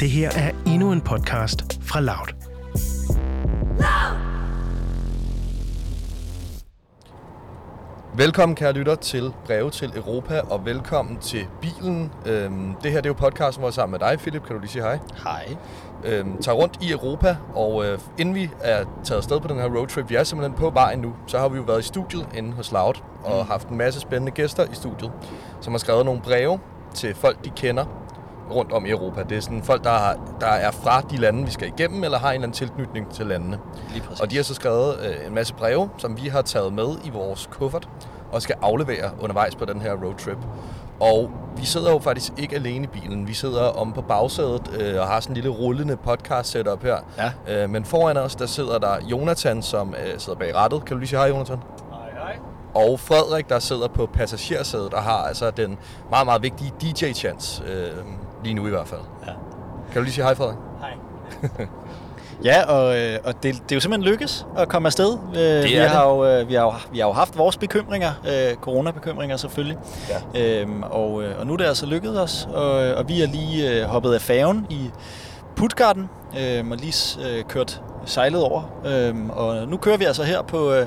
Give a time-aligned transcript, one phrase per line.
[0.00, 2.34] Det her er endnu en podcast fra Loud.
[8.16, 12.12] Velkommen, kære lytter, til Breve til Europa, og velkommen til Bilen.
[12.26, 14.42] Øhm, det her det er jo podcasten, hvor jeg er sammen med dig, Philip.
[14.46, 14.98] Kan du lige sige hej?
[15.24, 15.56] Hej.
[16.04, 19.76] Øhm, tager rundt i Europa, og øh, inden vi er taget afsted på den her
[19.76, 22.52] roadtrip, vi er simpelthen på vejen nu, så har vi jo været i studiet inde
[22.52, 22.94] hos Loud,
[23.24, 23.50] og Mm.
[23.50, 25.12] haft en masse spændende gæster i studiet,
[25.60, 26.58] som har skrevet nogle breve
[26.94, 27.84] til folk, de kender
[28.50, 29.22] rundt om i Europa.
[29.22, 32.18] Det er sådan folk, der, har, der er fra de lande, vi skal igennem, eller
[32.18, 33.58] har en eller anden tilknytning til landene.
[33.92, 34.20] Lige præcis.
[34.20, 37.10] Og de har så skrevet øh, en masse breve, som vi har taget med i
[37.10, 37.88] vores kuffert
[38.32, 40.38] og skal aflevere undervejs på den her roadtrip.
[41.00, 43.28] Og vi sidder jo faktisk ikke alene i bilen.
[43.28, 46.96] Vi sidder om på bagsædet øh, og har sådan en lille rullende podcast setup her.
[47.48, 47.62] Ja.
[47.62, 50.84] Øh, men foran os, der sidder der Jonathan, som øh, sidder bag rattet.
[50.84, 51.58] Kan du lige sige hej, Jonathan?
[51.90, 52.38] Hej, hej.
[52.74, 55.78] Og Frederik, der sidder på passagersædet og har altså den
[56.10, 57.62] meget, meget vigtige DJ-chance.
[57.64, 57.92] Øh,
[58.44, 59.00] lige nu i hvert fald.
[59.26, 59.32] Ja.
[59.92, 60.58] Kan du lige sige hej, Frederik?
[60.80, 61.66] Hej.
[62.44, 65.18] Ja, og, øh, og det, det er jo simpelthen lykkes at komme afsed.
[65.28, 65.88] Øh, vi, det.
[65.88, 69.78] har jo, øh, vi, har jo, vi har jo haft vores bekymringer, øh, coronabekymringer selvfølgelig.
[70.34, 70.60] Ja.
[70.60, 73.70] Øhm, og, øh, og nu er det altså lykkedes os, og, og vi er lige
[73.70, 74.90] øh, hoppet af færgen i
[75.56, 76.08] Puttgarden
[76.40, 78.62] øh, og lige øh, kørt sejlet over.
[78.86, 80.86] Øhm, og nu kører vi altså her på, øh,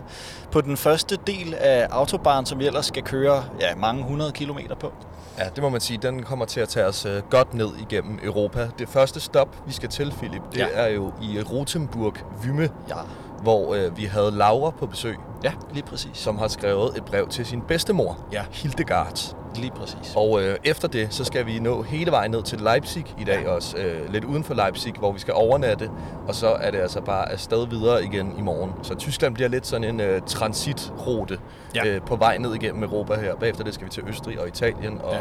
[0.52, 4.76] på den første del af autobahn, som vi ellers skal køre ja, mange hundrede kilometer
[4.76, 4.94] på.
[5.42, 6.00] Ja, det må man sige.
[6.02, 8.70] Den kommer til at tage os øh, godt ned igennem Europa.
[8.80, 10.68] Det første stop, vi skal til, Philip, det Ja.
[10.74, 12.96] er jo i Rotenburg, Vyme, Ja,
[13.42, 16.12] hvor øh, vi havde Laura på besøg, ja lige præcis.
[16.18, 18.42] som har skrevet et brev til sin bedstemor, Ja.
[18.52, 19.36] Hildegard.
[19.56, 20.14] Lige præcis.
[20.16, 23.48] Og øh, efter det, så skal vi nå hele vejen ned til Leipzig i dag
[23.48, 25.90] også, øh, lidt uden for Leipzig, hvor vi skal overnatte,
[26.28, 28.72] og så er det altså bare afsted videre igen i morgen.
[28.84, 31.40] Så Tyskland bliver lidt sådan en øh, transitrute
[31.76, 31.88] Ja.
[31.88, 33.36] øh, på vej ned igennem Europa her.
[33.36, 35.20] Bagefter det skal vi til Østrig og Italien og Ja.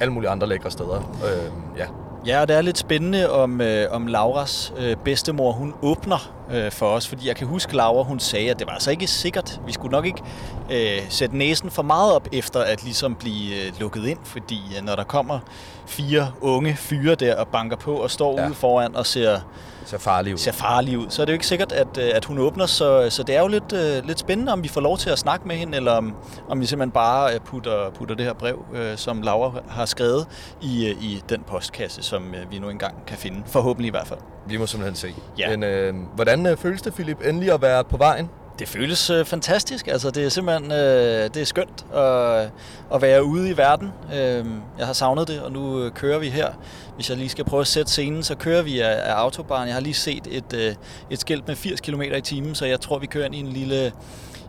[0.00, 0.96] alle mulige andre lækre steder.
[0.98, 1.86] Øh, ja.
[2.26, 6.72] Ja, og det er lidt spændende om, øh, om Lauras øh, bedstemor, hun åbner øh,
[6.72, 9.60] for os, fordi jeg kan huske, Laura, hun sagde, at det var altså ikke sikkert.
[9.66, 10.22] Vi skulle nok ikke
[10.70, 14.84] øh, sætte næsen for meget op efter at ligesom blive øh, lukket ind, fordi øh,
[14.86, 15.38] når der kommer
[15.86, 18.46] fire unge fyre der og banker på og står Ja.
[18.46, 19.40] ude foran og ser,
[19.86, 20.38] ser farligt ud.
[20.38, 22.66] ser farlige ud, så er det jo ikke sikkert, at, øh, at hun åbner.
[22.66, 25.18] Så, så det er jo lidt, øh, lidt spændende, om vi får lov til at
[25.18, 26.14] snakke med hende, eller om,
[26.48, 30.26] om vi simpelthen bare øh, putter, putter det her brev, øh, som Laura har skrevet,
[30.60, 33.42] i, øh, i den postkasse, som øh, vi nu engang kan finde.
[33.46, 34.20] Forhåbentlig i hvert fald.
[34.46, 35.14] Vi må simpelthen se.
[35.38, 35.50] Ja.
[35.50, 38.30] Men øh, hvordan øh, føles det, Philip, endelig at være på vejen?
[38.58, 39.86] Det føles øh, fantastisk.
[39.86, 42.50] Altså, det er simpelthen øh, det er skønt at,
[42.94, 43.88] at være ude i verden.
[44.14, 44.46] Øh,
[44.78, 46.48] jeg har savnet det, og nu øh, kører vi her.
[46.94, 49.66] Hvis jeg lige skal prøve at sætte scenen, så kører vi af, af autobahn.
[49.66, 50.74] Jeg har lige set et, øh,
[51.10, 53.48] et skilt med 80 km i timen, så jeg tror, vi kører ind i en
[53.48, 53.92] lille,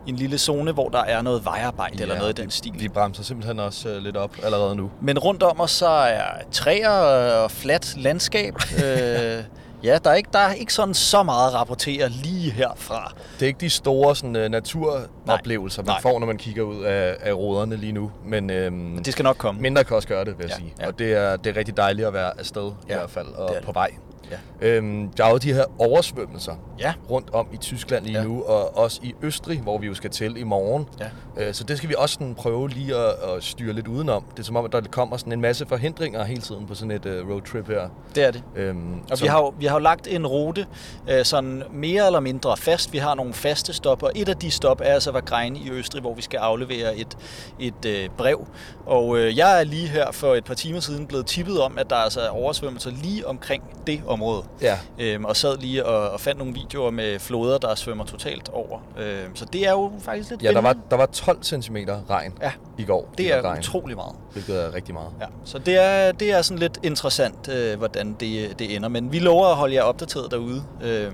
[0.06, 2.72] en lille zone, hvor der er noget vejarbejde ja, eller noget i den stil.
[2.78, 4.90] Vi bremser simpelthen også øh, lidt op allerede nu.
[5.02, 6.22] Men rundt om os så er
[6.52, 8.54] træer og fladt landskab.
[8.84, 9.42] øh,
[9.84, 13.12] ja, der er, ikke, der er ikke sådan så meget at rapportere lige herfra.
[13.34, 16.00] Det er ikke de store sådan, øh, naturoplevelser, man Nej.
[16.00, 18.10] får, når man kigger ud af, af roderne lige nu.
[18.24, 19.60] Men øhm, Det skal nok komme.
[19.60, 20.74] mindre kan også gøre det, vil jeg Ja, sige.
[20.80, 20.86] ja.
[20.86, 23.48] Og det er, det er rigtig dejligt at være afsted ja, i hvert fald, og
[23.48, 23.64] det det.
[23.66, 23.90] på vej.
[24.30, 24.36] Ja.
[24.68, 26.92] Øhm, der er jo de her oversvømmelser Ja.
[27.10, 28.24] rundt om i Tyskland lige Ja.
[28.24, 30.86] nu, og også i Østrig, hvor vi jo skal til i morgen.
[31.00, 31.06] Ja.
[31.48, 33.04] Øh, så det skal vi også sådan prøve lige at,
[33.36, 34.24] at styre lidt udenom.
[34.30, 36.90] Det er som om, at der kommer sådan en masse forhindringer hele tiden på sådan
[36.90, 37.88] et uh, roadtrip her.
[38.14, 38.42] Det er det.
[38.56, 40.66] Øhm, Og som- vi har, jo, vi har jo lagt en rute
[41.10, 42.92] øh, sådan mere eller mindre fast.
[42.92, 46.00] Vi har nogle faste stop, og et af de stop er altså Vagrein i Østrig,
[46.00, 47.16] hvor vi skal aflevere et,
[47.60, 48.46] et øh, brev.
[48.86, 51.90] Og øh, jeg er lige her for et par timer siden blevet tippet om, at
[51.90, 54.42] der altså er oversvømmelser lige omkring det område.
[54.62, 54.78] Ja.
[54.98, 58.78] Øhm, og sad lige og, og fandt nogle videoer med floder, der svømmer totalt over.
[58.98, 61.76] Øhm, så det er jo faktisk lidt Ja, der var, der var 12 cm
[62.10, 62.52] regn Ja.
[62.78, 63.12] i går.
[63.18, 64.14] Det er Bahrain, utrolig meget.
[64.32, 65.08] Hvilket er rigtig meget.
[65.20, 68.88] Ja, så det er, det er sådan lidt interessant, øh, hvordan det, det ender.
[68.88, 70.64] Men vi lover at holde jer opdateret derude.
[70.82, 71.12] Øh,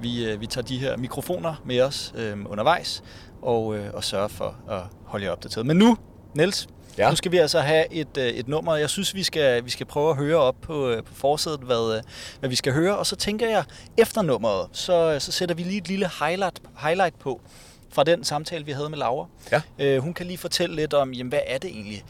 [0.00, 3.02] vi, øh, vi tager de her mikrofoner med os øh, undervejs
[3.42, 5.66] og, øh, og sørger for at holde jer opdateret.
[5.66, 5.96] Men nu,
[6.34, 7.10] Niels, Ja.
[7.10, 8.76] nu skal vi altså have et, øh, et nummer.
[8.76, 11.96] Jeg synes, vi skal, vi skal prøve at høre op på, øh, på forsædet, hvad,
[11.96, 12.02] øh,
[12.40, 12.98] hvad vi skal høre.
[12.98, 13.64] Og så tænker jeg,
[13.98, 17.40] efter nummeret, så, så sætter vi lige et lille highlight, highlight på
[17.90, 19.26] fra den samtale, vi havde med Laura.
[19.52, 19.62] Ja.
[19.78, 22.04] Øh, hun kan lige fortælle lidt om, jamen, hvad er det egentlig,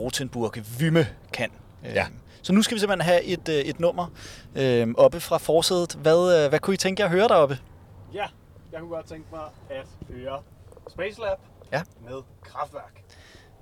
[0.00, 1.50] Rotenburg Vymme kan.
[1.84, 2.06] Ja.
[2.42, 4.06] Så nu skal vi simpelthen have et, et nummer
[4.54, 5.94] øh, oppe fra forsædet.
[5.94, 7.58] Hvad, hvad kunne I tænke jer at høre deroppe?
[8.14, 8.24] Ja,
[8.72, 10.38] jeg kunne godt tænke mig at høre
[10.90, 11.38] Space Lab
[11.72, 11.82] Ja.
[12.08, 13.02] med Kraftværk.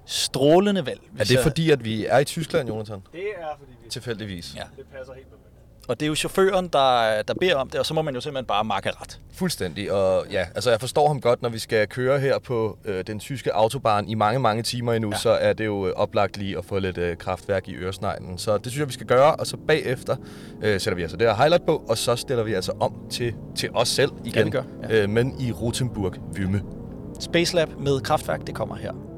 [0.07, 1.01] Strålende valg.
[1.19, 3.03] Er det fordi, at vi er i Tyskland, Jonathan?
[3.13, 3.91] Det er fordi, vi...
[3.91, 4.55] Tilfældigvis.
[4.57, 4.63] Ja.
[4.77, 5.43] det passer helt perfekt.
[5.89, 8.21] Og det er jo chaufføren, der, der beder om det, og så må man jo
[8.21, 9.21] simpelthen bare makke ret.
[9.33, 13.05] Fuldstændig, og ja, altså jeg forstår ham godt, når vi skal køre her på øh,
[13.07, 15.15] den tyske autobahn i mange, mange timer endnu, ja.
[15.15, 15.19] Ja.
[15.21, 18.39] så er det jo øh, oplagt lige at få lidt øh, kraftværk i øresneglen.
[18.39, 20.17] Så det synes jeg, vi skal gøre, og så bagefter
[20.63, 23.35] øh, sætter vi altså det her highlight på, og så stiller vi altså om til,
[23.57, 26.63] til os selv igen, vi gør, øh, men i Rotenburg Vymme.
[27.21, 29.12] Space Lab med kraftværk, det kommer her.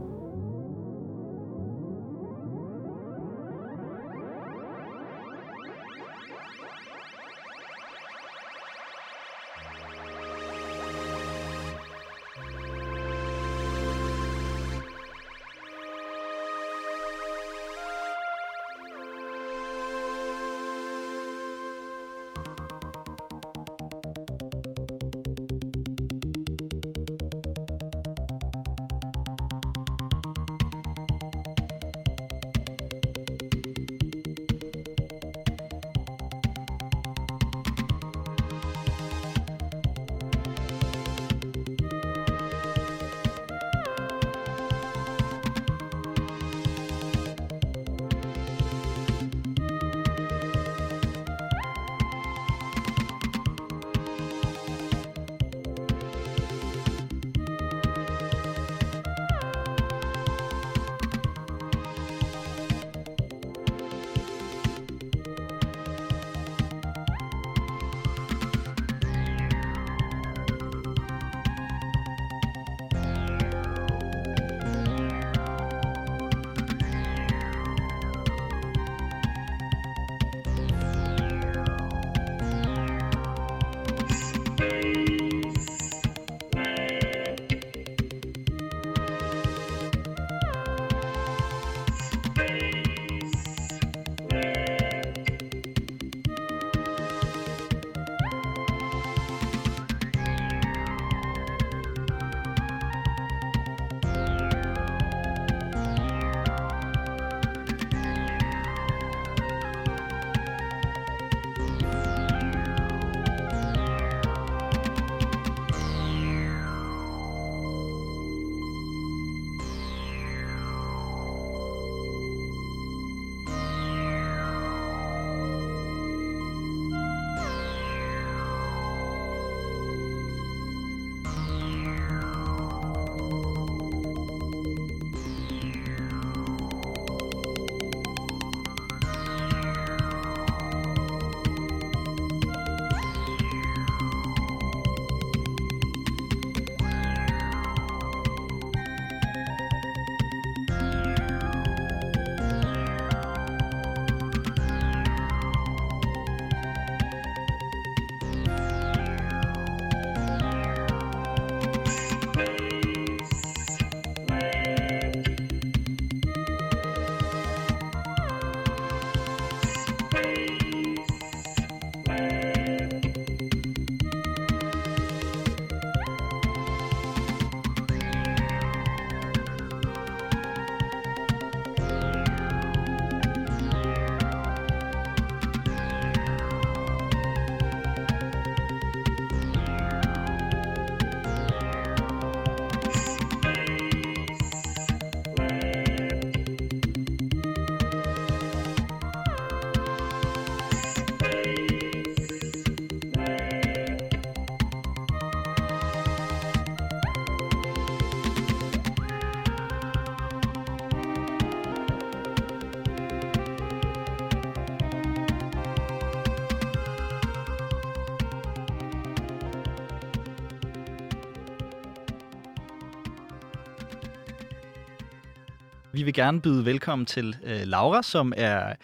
[225.94, 228.74] Vi vil gerne byde velkommen til øh, Laura, som er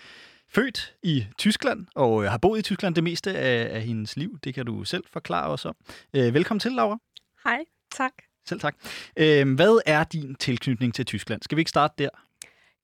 [0.49, 4.39] født i Tyskland og øh, har boet i Tyskland det meste af, af hendes liv.
[4.45, 5.77] Det kan du selv forklare os om.
[6.17, 6.99] Øh, velkommen til, Laura.
[7.45, 8.13] Hej, tak.
[8.49, 8.77] Selv tak.
[9.17, 11.43] Øh, hvad er din tilknytning til Tyskland?
[11.43, 12.09] Skal vi ikke starte der?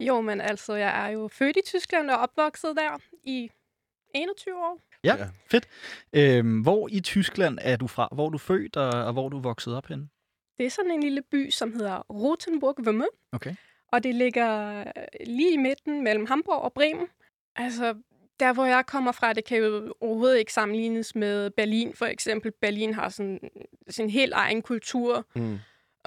[0.01, 3.51] Jo, men altså, jeg er jo født i Tyskland og opvokset der i
[4.15, 4.81] 21 år.
[5.05, 5.17] Ja,
[5.51, 5.69] fedt.
[6.13, 8.09] Øh, hvor i Tyskland er du fra?
[8.13, 10.09] Hvor er du født, og, og hvor er du vokset op henne?
[10.59, 13.55] Det er sådan en lille by, som hedder Rotenburg-Wømme, Okay.
[13.93, 14.85] Og det ligger
[15.27, 17.07] lige i midten mellem Hamburg og Bremen.
[17.57, 17.95] Altså,
[18.41, 22.53] der hvor jeg kommer fra, det kan jo overhovedet ikke sammenlignes med Berlin, for eksempel.
[22.53, 23.51] Berlin har sådan
[23.89, 25.59] sin helt egen kultur, Mm.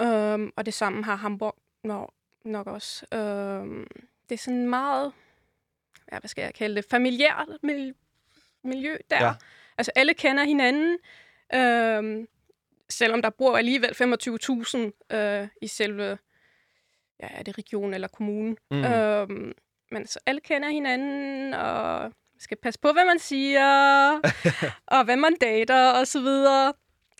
[0.06, 2.12] øhm, og det samme har Hamburg nok,
[2.44, 3.06] nok også.
[3.14, 3.86] Øhm,
[4.28, 5.12] det er sådan meget,
[6.12, 7.94] ja, hvad skal jeg kalde det, familiært, mil-
[8.64, 9.24] miljø der.
[9.26, 9.32] Ja.
[9.78, 10.98] Altså alle kender hinanden,
[11.54, 12.28] øhm,
[12.88, 16.18] selvom der bor alligevel 25.000 øh, i selve,
[17.22, 18.56] ja, er det region eller kommunen.
[18.70, 18.84] Mm.
[18.84, 19.52] Øhm,
[19.90, 24.20] men så alle kender hinanden, og skal passe på, hvad man siger,
[24.94, 26.72] og hvad man dater, og så videre.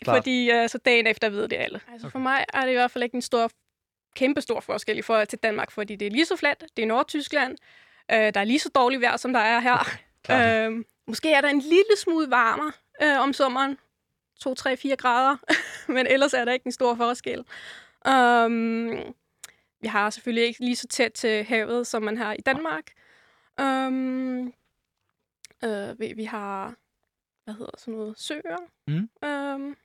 [0.03, 0.17] Klart.
[0.17, 1.79] Fordi øh, så dagen efter ved det alle.
[1.91, 2.11] Altså okay.
[2.11, 3.51] for mig er det i hvert fald ikke en stor,
[4.15, 6.87] kæmpe stor forskel i forhold til Danmark, fordi det er lige så fladt, det er
[6.87, 7.57] Nordtyskland,
[8.11, 9.89] øh, der er lige så dårligt vejr, som der er her.
[10.23, 10.71] Klart.
[10.71, 12.71] øh, måske er der en lille smule varmere
[13.03, 13.77] øh, om sommeren,
[14.39, 15.37] 2, 3, 4 grader,
[15.95, 17.39] men ellers er der ikke en stor forskel.
[18.07, 19.13] Um,
[19.81, 22.91] vi har selvfølgelig ikke lige så tæt til havet, som man har i Danmark.
[23.61, 24.53] Um,
[25.63, 26.75] øh, vi, vi har,
[27.43, 28.57] hvad hedder sådan noget, søer.
[28.87, 29.09] Mm.
[29.29, 29.75] Um,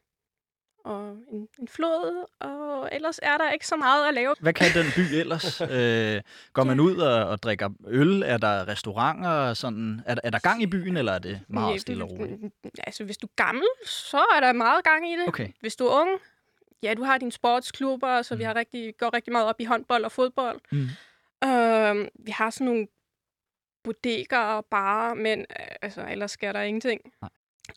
[0.85, 4.35] og en, en flod, og ellers er der ikke så meget at lave.
[4.41, 5.61] Hvad kan den by ellers?
[5.79, 6.23] øh,
[6.53, 8.23] går man ud og, og drikker øl?
[8.23, 9.55] Er der restauranter?
[9.55, 10.01] Sådan?
[10.07, 12.41] Er, der- er der gang i byen, eller er det meget stille og roligt?
[12.87, 15.29] Altså, hvis du er gammel, så er der meget gang i det.
[15.29, 15.49] Okay.
[15.61, 16.11] Hvis du er ung,
[16.83, 18.39] ja, du har dine sportsklubber, så mm.
[18.39, 20.61] vi har rigtig, går rigtig meget op i håndbold og fodbold.
[20.73, 20.89] Mm.
[21.49, 22.87] Øhm, vi har sådan nogle
[23.85, 27.01] bodekker og barer, men øh, altså, ellers sker der ingenting.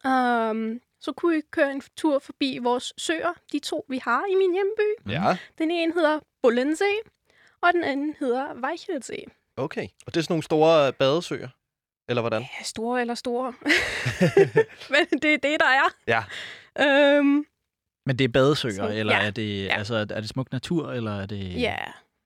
[0.05, 4.35] Um, så kunne vi køre en tur forbi vores søer, de to, vi har i
[4.35, 5.13] min hjemby.
[5.13, 6.99] Ja, Den ene hedder Bullensee,
[7.61, 9.25] og den anden hedder Weichelsee.
[9.57, 9.87] okay.
[10.05, 11.47] Og det er sådan nogle store badesøer?
[12.09, 12.41] Eller hvordan?
[12.41, 13.53] Ja, store eller store.
[14.93, 15.89] men det er det, der er.
[16.07, 16.23] Ja.
[16.87, 17.45] Øhm,
[18.09, 19.25] Men det er badesøer, Så- eller ja.
[19.25, 19.77] er det Ja.
[19.77, 21.77] altså er det smuk natur, eller er det ja,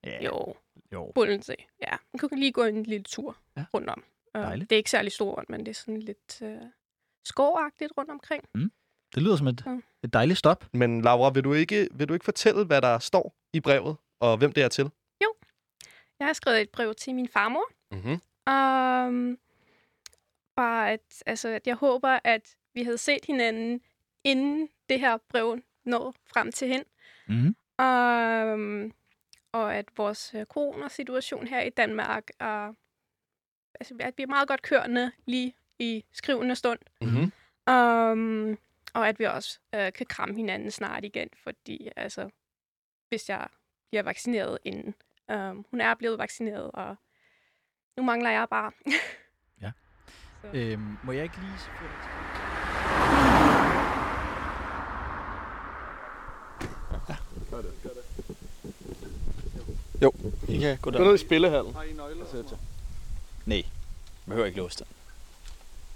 [0.03, 0.23] ja.
[0.25, 0.55] jo.
[0.93, 1.11] jo.
[1.15, 1.91] Bullensee, ja.
[2.13, 3.65] Man kan lige gå en lille tur Ja.
[3.73, 4.03] rundt om.
[4.35, 4.69] Dejligt.
[4.69, 6.57] Det er ikke særlig stort, men det er sådan lidt øh,
[7.25, 8.43] skovagtigt rundt omkring.
[9.15, 9.77] Det lyder som et, Ja.
[10.03, 10.65] et dejligt stop.
[10.73, 14.37] Men Laura, vil du, ikke, vil du ikke fortælle, hvad der står i brevet, og
[14.37, 14.91] hvem det er til?
[16.19, 17.65] Jeg har skrevet et brev til min farmor.
[17.91, 18.11] Mm-hmm.
[18.53, 19.37] Um,
[20.55, 23.81] bare at, altså, at jeg håber, at vi havde set hinanden,
[24.23, 26.85] inden det her brev når frem til hende.
[27.27, 27.55] Mm-hmm.
[27.85, 28.93] Um,
[29.51, 32.73] og at vores øh, coronasituation her i Danmark er,
[33.79, 36.79] altså, at vi er meget godt kørende lige i skrivende stund.
[37.01, 37.31] Mm-hmm.
[37.73, 38.57] Um,
[38.93, 42.29] og at vi også øh, kan kramme hinanden snart igen, fordi altså,
[43.09, 43.47] hvis jeg
[43.89, 44.95] bliver vaccineret inden.
[45.33, 46.95] Um, hun er blevet vaccineret, og
[47.97, 48.71] nu mangler jeg bare.
[50.53, 52.22] Øhm, må jeg ikke lige...
[60.01, 60.11] Jo.
[60.47, 61.03] I kan gå Gå der.
[61.05, 61.73] ned i spillehallen.
[61.73, 62.25] Har I nøgler?
[63.45, 63.63] Nej,
[64.25, 64.87] behøver ikke låse den.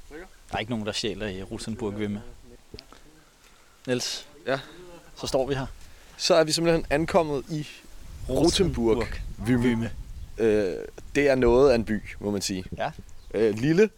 [0.09, 0.25] Sikker?
[0.49, 2.21] Der er ikke nogen, der stjæler i Rosenburg Vimme.
[3.87, 4.59] Niels, Ja.
[5.15, 5.65] så står vi her.
[6.17, 7.67] Så er vi simpelthen ankommet i
[8.29, 9.03] Rotenburg.
[9.47, 9.91] Vimme.
[10.37, 10.73] Øh,
[11.15, 12.63] det er noget af en by, må man sige.
[12.77, 12.91] Ja.
[13.33, 13.89] Øh, lille.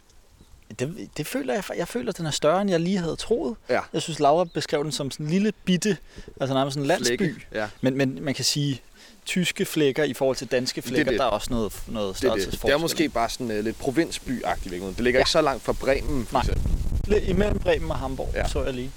[0.80, 3.56] Det, det føler jeg, jeg føler, at den er større, end jeg lige havde troet.
[3.70, 3.80] Ja.
[3.94, 5.98] Jeg synes, Laura beskrev den som sådan en lille bitte,
[6.42, 7.18] altså nærmest sådan en landsby.
[7.18, 7.36] Flække.
[7.54, 7.68] Ja.
[7.82, 8.82] Men, men man kan sige,
[9.26, 11.20] tyske flækker i forhold til danske flækker, det.
[11.20, 12.18] der er også noget, noget Det er, det.
[12.18, 12.68] størrelsesforskel.
[12.68, 14.70] det er måske bare sådan uh, lidt provinsby-agtigt.
[14.74, 15.22] Det ligger Ja.
[15.22, 16.42] ikke så langt fra Bremen, for Nej.
[16.42, 16.72] eksempel.
[17.08, 18.48] Lidt imellem Bremen og Hamburg, Ja.
[18.48, 18.92] så jeg lige.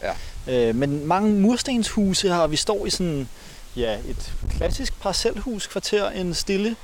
[0.47, 0.69] Ja.
[0.69, 3.29] Øh, men mange murstenshuse og vi står i sådan
[3.77, 6.77] ja, et klassisk parcelhuskvarter, en stille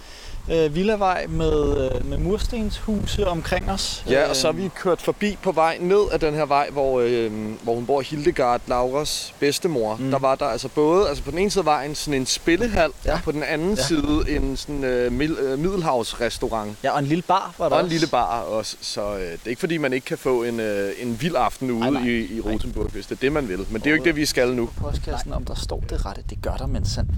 [0.52, 4.04] øh, villavej med, øh, med murstenshuse omkring os.
[4.10, 7.00] Ja, og så er vi kørt forbi på vej ned af den her vej, hvor,
[7.00, 9.96] øh, hvor hun bor Hildegard, Lauras bedstemor.
[9.96, 10.10] Mm.
[10.10, 12.90] Der var der altså både, altså på den ene side af vejen sådan en spillehal,
[13.04, 13.12] ja.
[13.14, 13.82] Og på den anden ja.
[13.82, 16.76] Side en sådan øh, mid, øh, middelhavsrestaurant.
[16.84, 17.94] Ja, og en lille bar var der Og en også.
[17.94, 20.92] lille bar også, så øh, det er ikke fordi, man ikke kan få en, øh,
[20.98, 22.02] en vild aften ude Nej, nej.
[22.02, 23.58] i, i Rotenburg, hvis det er det, man vil.
[23.70, 24.70] Men det er jo ikke det, vi skal nu.
[24.76, 26.22] Postkassen, om der står det rette.
[26.30, 27.10] Det gør der, men sandt.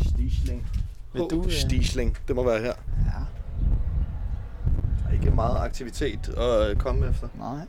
[0.00, 0.66] Stiesling.
[1.16, 2.74] Vil du, øh, Stiesling, det må være her.
[3.06, 3.20] Ja,
[5.02, 7.28] Der er ikke meget aktivitet at øh, komme efter.
[7.38, 7.66] nej.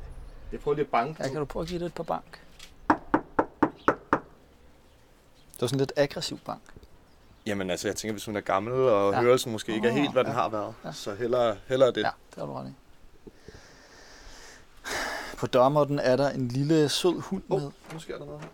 [0.51, 1.23] Jeg prøver lige at banke.
[1.23, 2.41] Ja, kan du prøve at give det et par bank?
[5.53, 6.61] Det var sådan lidt aggressiv bank.
[7.45, 9.21] Jamen altså, jeg tænker, hvis hun er gammel, og ja.
[9.21, 10.37] Hørelsen måske ikke er helt, hvad den ja.
[10.37, 10.73] har været.
[10.85, 10.91] Ja.
[10.91, 11.97] Så hellere, hellere det.
[11.97, 12.73] Ja, det har du ret i.
[15.37, 17.71] På dørmåtten er der en lille sød hund Oh, med.
[17.93, 18.47] nu sker der noget her.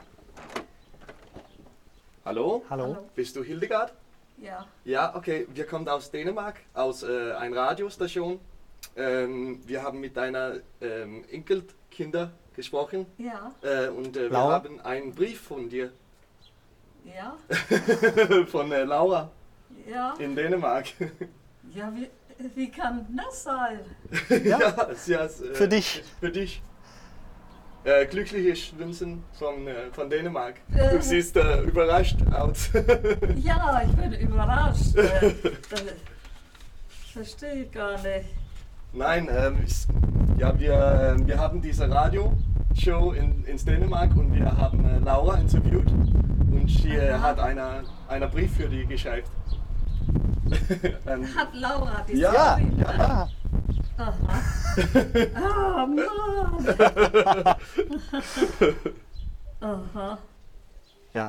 [2.26, 2.62] Hallo?
[2.70, 2.96] Hallo?
[3.16, 3.90] Bist du Hildegard?
[4.38, 5.48] Ja, Ja, okay.
[5.54, 8.40] Wir kommen aus Dänemark, aus äh, einer Radiostation.
[8.96, 14.54] Ähm, wir haben mit deiner ähm, Enkelkinder gesprochen ja, äh, und äh, wir Laura?
[14.54, 15.92] haben einen Brief von dir,
[17.06, 17.36] ja,
[18.48, 19.32] von äh, Laura
[19.88, 20.14] ja.
[20.20, 20.86] in Dänemark.
[21.74, 22.10] Ja, wie,
[22.56, 23.80] wie kann das sein?
[24.44, 26.04] ja, sie hat äh, Für dich.
[26.20, 26.62] Für dich.
[27.86, 30.56] Äh, glückliches Wünschen von, äh, von Dänemark.
[30.74, 30.96] Äh.
[30.96, 32.70] Du siehst äh, überrascht aus.
[33.44, 34.96] Ja, ich bin überrascht.
[34.98, 35.34] Äh,
[35.70, 35.84] das
[37.12, 38.26] verstehe ich gar nicht.
[38.94, 39.86] Nein, ähm, ich,
[40.40, 45.36] Ja, wir, ähm, wir haben diese Radioshow in, in Dänemark und wir haben äh, Laura
[45.38, 49.28] interviewt und sie äh, hat eine, einen Brief für die geschrieben.
[51.08, 52.72] ähm, Hat Laura die Ja, Story?
[52.78, 53.30] Ja.
[54.00, 54.40] Aha.
[55.36, 56.68] Ah, Mann.
[59.62, 60.16] Aha.
[61.14, 61.28] Ja.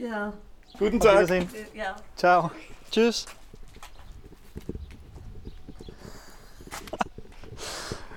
[0.00, 0.30] Ja.
[0.78, 1.12] guten Tag.
[1.14, 1.50] Wiedersehen.
[1.74, 1.90] Ja.
[2.16, 2.48] Ciao.
[2.90, 3.26] Tschüss.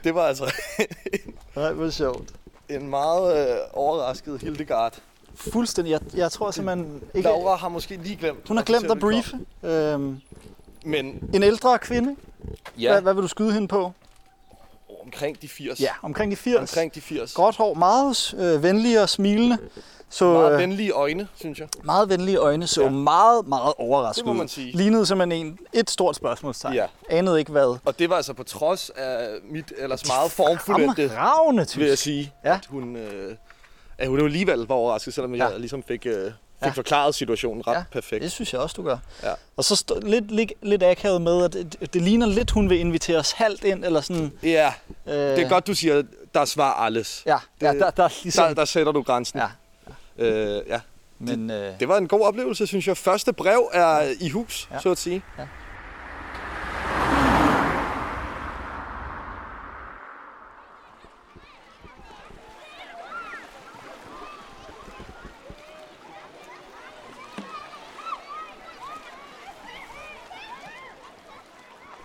[0.03, 0.53] Det var altså
[1.55, 2.33] Nej, hvor sjovt.
[2.69, 5.01] en meget øh, overrasket Hildegard.
[5.35, 5.91] Fuldstændig.
[5.91, 7.29] Jeg, jeg tror simpelthen ikke...
[7.29, 8.47] Laura har måske lige glemt.
[8.47, 9.23] Hun har glemt at fortælle
[9.61, 9.93] briefe.
[9.93, 10.21] Øhm.
[10.83, 12.15] Men en ældre kvinde.
[12.79, 13.91] ja, Hvad, hvad vil du skyde hende på?
[15.05, 15.81] omkring de 80.
[15.81, 16.59] Ja, omkring de 80.
[16.59, 17.33] Omkring de 80.
[17.33, 19.57] Gråt hår, meget øh, venlig og smilende.
[20.09, 21.67] Så Meget øh, venlige øjne, synes jeg.
[21.83, 22.89] meget venlige øjne, så Ja.
[22.89, 24.77] meget, meget overrasket Det må man sige.
[24.77, 26.73] Lignede simpelthen en, et stort spørgsmålstegn.
[26.73, 26.85] Ja.
[27.09, 27.77] Anede ikke hvad.
[27.85, 32.33] Og det var altså på trods af mit ellers meget formfulde, Fremragende vil jeg sige,
[32.45, 32.53] Ja.
[32.55, 33.35] at hun, øh,
[33.97, 35.47] at hun alligevel var overrasket, selvom Ja.
[35.47, 36.31] jeg ligesom fik, øh,
[36.63, 36.71] fik Ja.
[36.71, 37.83] forklaret situationen ret Ja.
[37.91, 38.23] perfekt.
[38.23, 38.97] Det synes jeg også, du gør.
[39.23, 39.33] Ja.
[39.57, 42.79] Og så stå, lidt, lidt, lidt akavet med, at det, det ligner lidt, hun vil
[42.79, 44.31] invitere os halvt ind, eller sådan...
[44.43, 44.73] Ja,
[45.07, 46.03] Øh, det er godt, du siger,
[46.33, 47.23] der svar alles.
[47.25, 49.39] Ja, ja Det- der, der, er ligesom, Der, der sætter du grænsen.
[49.39, 50.25] Ja.
[50.25, 50.79] Øh, ja.
[51.19, 52.97] Men øh, Det var en god oplevelse, synes jeg.
[52.97, 54.79] Første brev er i hus, Ja.
[54.79, 55.21] så at sige.
[55.37, 55.43] Ja.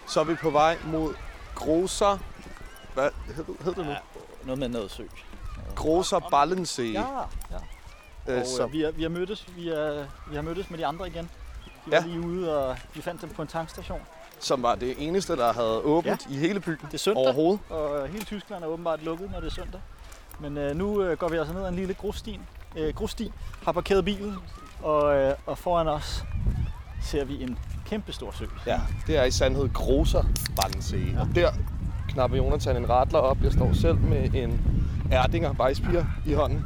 [0.09, 1.15] Så er vi på vej mod
[1.55, 2.19] Groser...
[2.95, 3.91] Hvad hed, hed det nu?
[3.91, 3.97] Ja.
[4.45, 5.03] noget med noget sø.
[5.77, 6.93] Groser Ballensee.
[6.93, 7.07] Ja,
[7.51, 7.57] ja.
[8.35, 10.87] øh, Og øh, vi, er, vi, har mødtes, vi, er, vi har mødtes med de
[10.87, 11.25] andre igen.
[11.65, 12.03] De var Ja.
[12.07, 14.01] lige ude, og vi fandt dem på en tankstation.
[14.41, 17.61] som var det eneste, der havde åbent i hele byen Det er søndag, overhovedet.
[17.71, 19.81] og hele Tyskland er åbenbart lukket, når det er søndag.
[20.41, 22.41] Men øh, nu øh, går vi altså ned ad en lille grussti,
[22.77, 22.95] øh,
[23.65, 24.37] har parkeret bilen,
[24.83, 26.25] og, øh, og foran os
[27.09, 27.59] ser vi en
[27.91, 28.45] kæmpe stor sø.
[28.67, 30.23] Ja, det er i sandhed Groser
[30.63, 31.13] Ballensee.
[31.15, 31.21] Ja.
[31.21, 31.49] Og der
[32.09, 33.37] knapper Jonathan en radler op.
[33.43, 34.61] Jeg står selv med en
[35.11, 36.65] Erdinger Weissbier i hånden.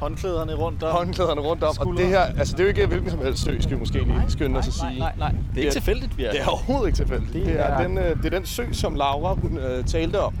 [0.00, 0.92] Håndklæderne rundt om.
[0.96, 1.68] Håndklæderne rundt om.
[1.68, 2.02] Og Skuldre.
[2.02, 4.22] det her, altså det er jo ikke hvilken som helst sø, skal vi måske lige
[4.28, 4.98] skynde os at sige.
[4.98, 5.30] nej, nej, nej.
[5.30, 6.30] Det er ikke er- tilfældigt, vi er.
[6.30, 7.32] Det er overhovedet ikke tilfældigt.
[7.32, 10.20] Det Det, er, er- den, øh, det er den sø, som Laura hun, øh, talte
[10.20, 10.34] om.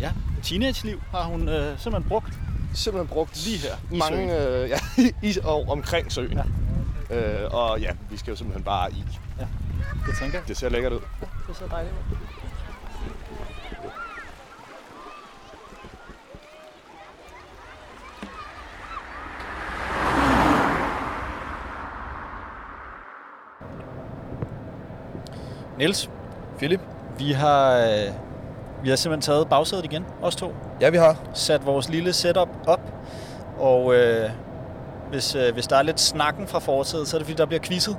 [0.00, 0.10] Ja.
[0.42, 2.32] Teenage-liv har hun øh, simpelthen brugt.
[2.74, 4.76] Simpelthen brugt Lige her, mange, øh, ja,
[5.22, 6.32] i, og omkring søen.
[6.32, 6.42] Ja.
[7.10, 9.04] Øh, og ja, vi skal jo simpelthen bare i.
[10.06, 10.48] Det tænker jeg.
[10.48, 11.00] Det ser lækkert ud.
[11.48, 12.16] Det ser dejligt ud.
[25.78, 26.10] Niels,
[26.58, 26.80] Philip?
[27.20, 28.12] vi har, øh,
[28.82, 30.54] vi har simpelthen taget bagsædet igen, os to.
[30.80, 31.16] Ja, vi har.
[31.34, 32.80] Sat vores lille setup op,
[33.58, 34.30] og øh,
[35.10, 37.60] hvis, øh, hvis der er lidt snakken fra forsædet, så er det fordi, der bliver
[37.62, 37.96] quizzet.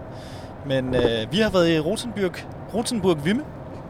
[0.66, 2.32] Men øh, vi har været i Rosenburg,
[2.74, 3.44] Rosenburg Vimme,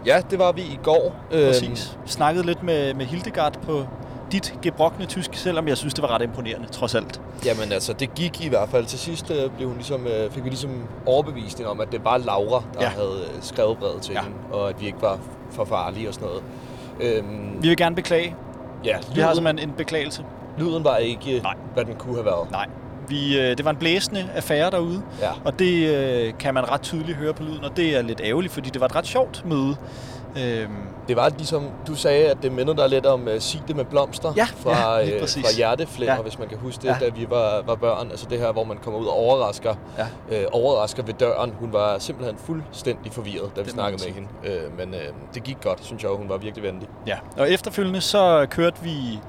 [0.06, 1.16] Ja, det var vi i går.
[1.32, 1.98] Præcis.
[2.06, 3.86] Snakket lidt med, med Hildegard på
[4.32, 7.22] dit gebrokne tysk, selvom jeg synes, det var ret imponerende, trods alt.
[7.46, 8.86] Jamen altså, det gik i hvert fald.
[8.86, 12.18] Til sidst øh, blev hun ligesom, øh, fik vi ligesom overbevisning om, at det var
[12.18, 12.88] Laura, der Ja.
[12.88, 14.22] havde øh, skrevet brevet til Ja.
[14.22, 15.20] hende, og at vi ikke var
[15.52, 16.44] for farlige og sådan noget.
[17.00, 18.36] Øhm, Vi vil gerne beklage.
[18.86, 20.24] ja, Vi har lyden, simpelthen en beklagelse.
[20.58, 21.56] lyden var ikke, Nej.
[21.74, 22.52] hvad den kunne have været.
[22.52, 22.68] Nej.
[23.12, 25.30] Vi, øh, det var en blæsende affære derude, Ja.
[25.46, 28.54] og det øh, kan man ret tydeligt høre på lyden, og det er lidt ærgerligt,
[28.54, 29.76] fordi det var et ret sjovt møde.
[30.38, 30.72] Øhm,
[31.08, 33.86] Det var ligesom, du sagde, at det mindede dig lidt om uh, Sig det med
[33.86, 36.22] blomster Ja, fra, ja, øh, fra Hjerteflimmer, Ja.
[36.22, 36.96] hvis man kan huske det, Ja.
[37.06, 38.08] da vi var, var børn.
[38.12, 40.06] Altså det her, hvor man kommer ud og overrasker, Ja.
[40.38, 41.54] øh, overrasker ved døren.
[41.60, 44.28] Hun var simpelthen fuldstændig forvirret, da vi Det snakkede med hende.
[44.44, 45.02] Øh, men øh,
[45.34, 46.88] det gik godt, synes jeg, hun var virkelig venlig.
[47.08, 47.16] ja.
[47.38, 49.20] Og efterfølgende så kørte vi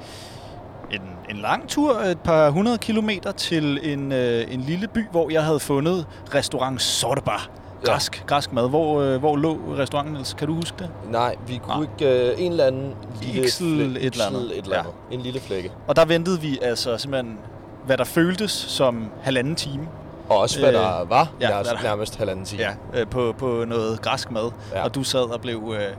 [0.92, 1.00] en,
[1.30, 5.44] en lang tur, et par hundrede kilometer, til en, øh, en lille by, hvor jeg
[5.44, 7.48] havde fundet restaurant Sortebar.
[7.86, 7.92] Ja.
[7.92, 8.68] Græsk, græsk mad.
[8.68, 10.34] Hvor, øh, hvor lå restauranten, Niels?
[10.34, 10.90] Kan du huske det?
[11.10, 11.86] Nej, vi kunne Nej.
[12.00, 12.30] ikke...
[12.32, 13.44] Øh, en eller anden lille...
[13.44, 14.58] Ixel flæ- et eller andet.
[14.58, 14.80] Et eller Ja.
[14.80, 14.92] andet.
[15.10, 15.70] En lille flække.
[15.88, 17.38] Og der ventede vi altså simpelthen,
[17.86, 19.88] hvad der føltes som halvanden time
[20.28, 22.62] Og også, hvad Øh, der var ja, nærmest, der- nærmest halvanden time.
[22.62, 23.00] ja.
[23.00, 24.50] øh, på, på noget græsk mad.
[24.72, 24.78] Ja.
[24.78, 24.84] Ja.
[24.84, 25.94] Og du sad og blev, øh,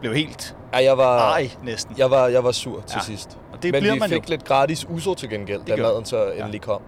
[0.00, 1.94] blev helt ja jeg, var, ej næsten.
[1.98, 3.04] jeg, var, jeg var sur til Ja.
[3.04, 3.38] sidst.
[3.56, 4.24] Og det Men bliver vi man fik jo.
[4.28, 6.82] lidt gratis uso til gengæld, da gjorde maden så endelig kom.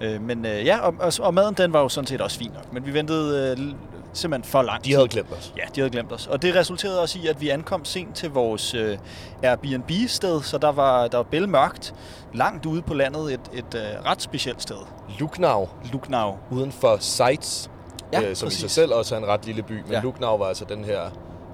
[0.00, 2.50] Øh, men øh, ja, og, og, og maden den var jo sådan set også fin
[2.54, 2.72] nok.
[2.72, 3.66] Men vi ventede øh,
[4.12, 5.52] simpelthen for lang De havde glemt os.
[5.56, 6.26] Ja, de havde glemt os.
[6.26, 8.98] Og det resulterede også i, at vi ankom sent til vores øh,
[9.42, 11.94] Airbnb-sted, så der var, der var bælmørkt
[12.34, 14.76] langt ude på landet et, et øh, ret specielt sted.
[15.18, 16.36] Lucknow, Lucknow.
[16.50, 17.70] uden for Sites,
[18.12, 18.58] Ja, øh, som præcis.
[18.58, 19.72] i sig selv også er en ret lille by.
[19.72, 19.94] Men Ja.
[19.96, 20.00] ja.
[20.02, 21.00] Lucknow var altså den her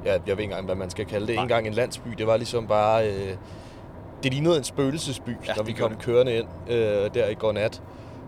[0.05, 2.09] ja, jeg ved ikke engang, hvad man skal kalde det, ikke engang en landsby.
[2.19, 3.09] Det var ligesom bare...
[3.09, 3.33] Øh,
[4.27, 7.53] det lignede en spøgelsesby, Ja, når vi det kom kørende ind øh, der i går
[7.53, 7.83] nat.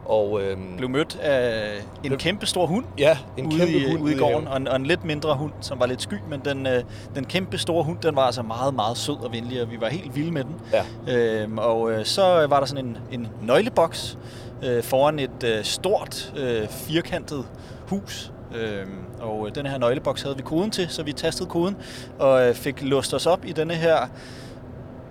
[0.05, 3.91] Og øhm, Blev mødt af en Blev- kæmpe stor hund ja, en ude, kæmpe i,
[3.91, 6.15] hund ude i gården, og en, og en lidt mindre hund, som var lidt sky,
[6.31, 6.83] men den, øh,
[7.15, 9.89] den kæmpe store hund, den var altså meget, meget sød og venlig, og vi var
[9.89, 10.55] helt vilde med den.
[10.73, 11.15] Ja.
[11.17, 14.19] Øhm, og øh, så var der sådan en, en nøgleboks
[14.65, 17.45] øh, foran et øh, stort, øh, firkantet
[17.89, 18.33] hus.
[18.55, 21.77] Øhm, og øh, den her nøgleboks havde vi koden til, så vi tastede koden
[22.19, 23.97] og øh, fik låst os op i denne her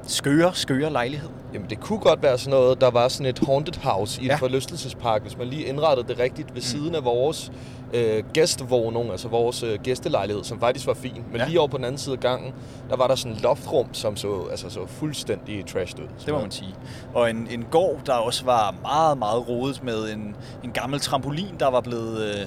[0.07, 1.29] skøre, skøre lejlighed.
[1.53, 4.29] Jamen, det kunne godt være sådan noget, der var sådan et haunted house i en
[4.31, 4.35] Ja.
[4.35, 7.51] forlystelsespark, hvis man lige indrettede det rigtigt ved siden af vores
[7.93, 11.23] øh, gæstevågning, altså vores øh, gæstelejlighed, som faktisk var fin.
[11.31, 11.47] Men Ja.
[11.47, 12.53] lige over på den anden side af gangen,
[12.89, 16.07] der var der sådan et loftrum, som så, altså, så fuldstændig trashed ud.
[16.25, 16.75] Det må man sige.
[17.13, 21.55] Og en, en gård, der også var meget, meget rodet med en, en gammel trampolin,
[21.59, 22.21] der var blevet...
[22.35, 22.41] Øh,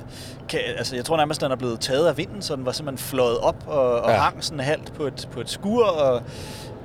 [0.48, 3.08] kan, altså, jeg tror nærmest, den er blevet taget af vinden, så den var simpelthen
[3.08, 4.10] fløjet op og, og.
[4.10, 4.16] Ja.
[4.16, 5.84] hang sådan halvt på et, på et skur.
[5.84, 6.22] Og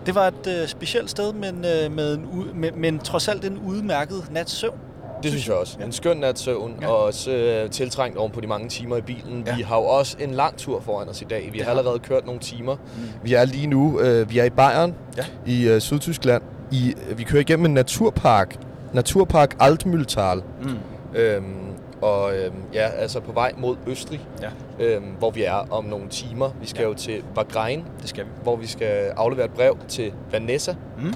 [0.06, 3.58] det var et øh, specielt sted, men, øh, med en, med, men trods alt en
[3.66, 4.78] udmærket nats søvn.
[5.24, 5.78] Det synes jeg også.
[5.86, 6.88] En skøn nat søvn, Ja.
[6.88, 6.92] ja.
[6.94, 9.44] og også øh, tiltrængt oven på de mange timer i bilen.
[9.46, 9.52] Ja.
[9.52, 9.56] Ja.
[9.58, 11.50] Vi har jo også en lang tur foran os i dag.
[11.54, 12.76] Vi har har allerede kørt nogle timer.
[12.76, 13.02] Mm.
[13.24, 15.26] Vi er lige nu, øh, vi er i Bayern, Ja.
[15.46, 16.44] i øh, Sydtyskland.
[16.72, 18.56] I, øh, vi kører igennem en naturpark,
[18.94, 20.42] Naturpark Altmühltal.
[20.64, 20.78] Mm.
[21.16, 21.46] Øhm,
[22.06, 26.10] og øhm, ja, altså på vej mod Østrig, Ja, øhm, hvor vi er om nogle
[26.10, 26.50] timer.
[26.62, 26.84] Vi skal Ja.
[26.84, 26.90] ja.
[26.90, 28.30] jo til Wagrain, det skal vi.
[28.44, 31.14] hvor vi skal aflevere et brev til Vanessa, Mm.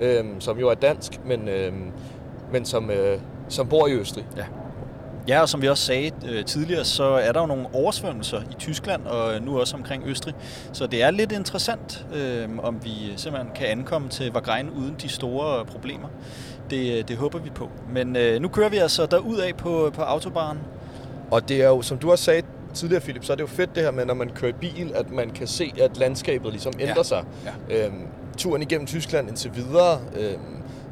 [0.00, 1.90] øhm, som jo er dansk, men, øhm,
[2.52, 4.26] men som, øh, som bor i Østrig.
[5.28, 8.54] Ja, og som vi også sagde øh, tidligere, så er der jo nogle oversvømmelser i
[8.58, 10.34] Tyskland og nu også omkring Østrig.
[10.72, 15.08] Så det er lidt interessant, øh, om vi simpelthen kan ankomme til Vagrein uden de
[15.08, 16.08] store problemer.
[16.70, 17.68] Det, det håber vi på.
[17.92, 20.62] Men øh, nu kører vi altså derud af på, på autobahnen.
[21.30, 22.42] Og det er jo, som du også sagde
[22.74, 24.92] tidligere, Philip, så er det jo fedt det her med, når man kører i bil,
[24.94, 27.02] at man kan se, at landskabet ligesom ændrer Ja.
[27.02, 27.24] sig.
[27.70, 27.86] Ja.
[27.86, 28.02] Øhm,
[28.36, 30.40] turen igennem Tyskland indtil videre øhm,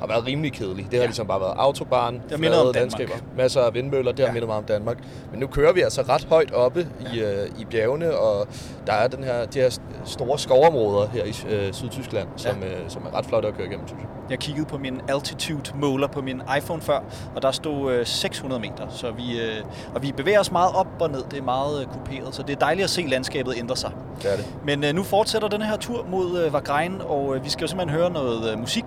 [0.01, 0.85] har været rimelig kedelig.
[0.85, 1.05] Det har Ja.
[1.07, 4.27] ligesom bare været autobahn, Det minder om landskaber, masser af vindmøller, det Ja.
[4.27, 4.97] har mindet meget om Danmark.
[5.31, 8.47] Men nu kører vi altså ret højt oppe i, øh, i bjergene, og
[8.87, 13.03] der er den her, de her store skovområder her i øh, Sydtyskland, som, øh, som
[13.13, 14.09] er ret flotte at køre igennem, synes jeg.
[14.31, 17.01] Jeg kiggede på min altitude måler på min iPhone før,
[17.37, 18.87] og der stod øh, 600 meter.
[18.91, 21.23] Så vi, øh, og vi bevæger os meget op og ned.
[21.31, 23.91] Det er meget øh, kuperet, så det er dejligt at se landskabet ændre sig.
[24.23, 24.47] Det er det.
[24.65, 27.69] Men øh, nu fortsætter den her tur mod øh, Vagrein, og øh, vi skal jo
[27.69, 28.85] simpelthen høre noget øh, musik.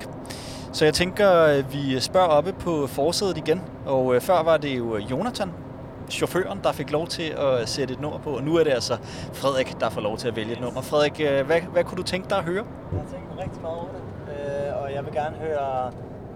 [0.74, 3.62] Så jeg tænker, øh, vi spørger oppe på forsædet igen.
[3.86, 5.52] Og øh, før var det jo øh, Jonathan,
[6.10, 8.30] chaufføren, der fik lov til at sætte et nummer på.
[8.36, 8.98] Og nu er det altså
[9.34, 10.82] Frederik, der får lov til at vælge et nummer.
[10.82, 12.66] Frederik, hvad, hvad kunne du tænke dig at høre?
[12.92, 13.88] Jeg har tænkt rigtig meget over
[14.28, 15.92] det, og jeg vil gerne høre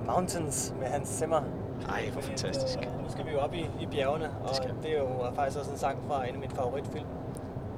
[0.06, 1.41] Mountains med Hans Zimmer.
[1.89, 2.76] Ej, hvor fantastisk.
[2.82, 5.00] Nu, øh, nu skal vi jo op i, i bjergene, og Det skal det er
[5.00, 7.06] jo faktisk også en sang fra en af mine favoritfilm,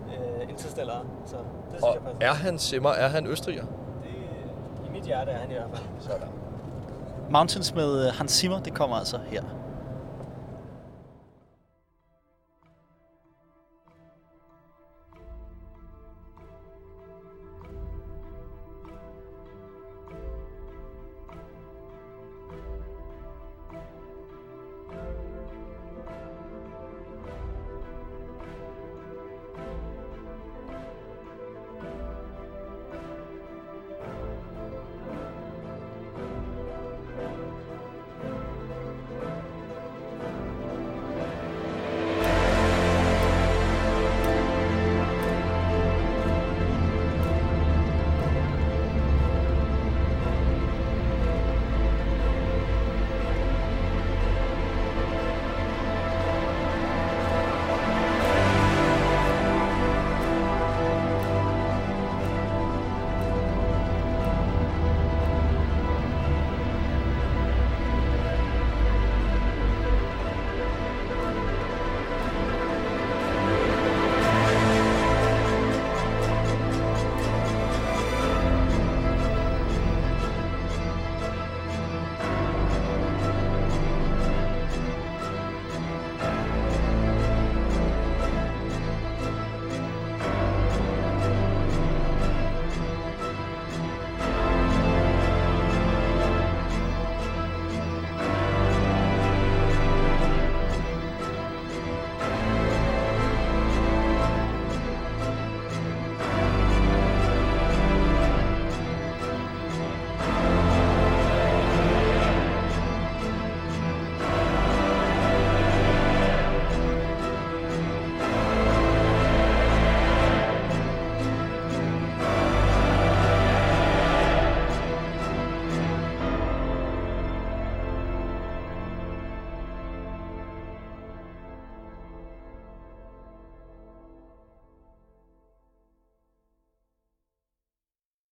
[0.07, 1.01] øh, Interstellar.
[1.25, 2.29] Så det synes Og jeg passer.
[2.29, 2.89] er han simmer?
[2.89, 3.61] Er han østriger?
[3.63, 4.09] Det,
[4.87, 5.83] I mit hjerte er han i hvert fald.
[5.99, 6.27] Sådan.
[7.29, 9.41] Mountains med øh, Hans Zimmer, det kommer altså her.